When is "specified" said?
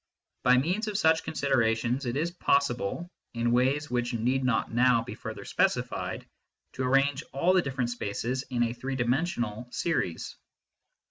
5.45-6.27